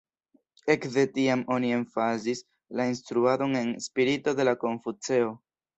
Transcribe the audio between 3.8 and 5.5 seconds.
spirito de la Konfuceo.